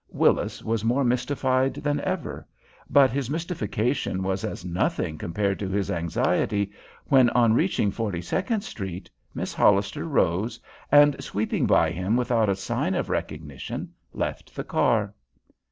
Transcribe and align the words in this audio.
Willis 0.09 0.63
was 0.63 0.83
more 0.83 1.03
mystified 1.03 1.75
than 1.75 1.99
ever; 2.01 2.47
but 2.89 3.11
his 3.11 3.29
mystification 3.29 4.23
was 4.23 4.43
as 4.43 4.65
nothing 4.65 5.15
compared 5.19 5.59
to 5.59 5.69
his 5.69 5.91
anxiety 5.91 6.71
when, 7.05 7.29
on 7.29 7.53
reaching 7.53 7.91
Forty 7.91 8.19
second 8.19 8.61
Street, 8.61 9.11
Miss 9.35 9.53
Hollister 9.53 10.05
rose, 10.05 10.59
and 10.91 11.23
sweeping 11.23 11.67
by 11.67 11.91
him 11.91 12.17
without 12.17 12.49
a 12.49 12.55
sign 12.55 12.95
of 12.95 13.11
recognition, 13.11 13.93
left 14.11 14.55
the 14.55 14.63
car. 14.63 15.13